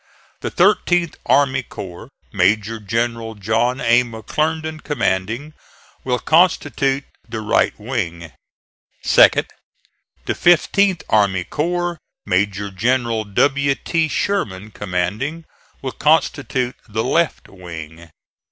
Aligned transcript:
The 0.39 0.49
Thirteenth 0.49 1.15
army 1.27 1.61
corps, 1.61 2.09
Major 2.33 2.79
General 2.79 3.35
John 3.35 3.79
A. 3.79 4.01
McClernand 4.03 4.81
commanding, 4.81 5.53
will 6.03 6.17
constitute 6.17 7.03
the 7.29 7.39
right 7.39 7.79
wing. 7.79 8.31
Second. 9.03 9.45
The 10.25 10.33
Fifteenth 10.33 11.03
army 11.07 11.43
corps, 11.43 11.99
Major 12.25 12.71
General 12.71 13.25
W. 13.25 13.75
T. 13.75 14.07
Sherman 14.07 14.71
commanding, 14.71 15.45
will 15.83 15.91
constitute 15.91 16.75
the 16.89 17.03
left 17.03 17.47
wing. 17.47 18.09